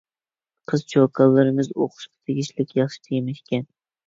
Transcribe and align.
قىز-چوكانلىرىمىز 0.71 1.69
ئوقۇشقا 1.75 2.17
تېگىشلىك 2.31 2.75
ياخشى 2.81 3.05
تېما 3.11 3.37
ئىكەن. 3.39 3.71